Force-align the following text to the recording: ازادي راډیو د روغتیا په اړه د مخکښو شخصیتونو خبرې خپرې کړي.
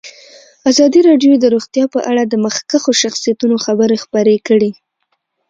ازادي 0.71 1.01
راډیو 1.09 1.33
د 1.39 1.45
روغتیا 1.53 1.85
په 1.93 1.99
اړه 2.09 2.23
د 2.25 2.33
مخکښو 2.45 2.91
شخصیتونو 3.01 3.55
خبرې 3.65 3.97
خپرې 4.03 4.35
کړي. 4.47 4.71